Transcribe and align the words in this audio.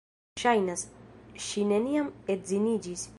Ŝajnas, 0.43 0.85
ŝi 1.49 1.65
neniam 1.73 2.11
edziniĝis. 2.37 3.09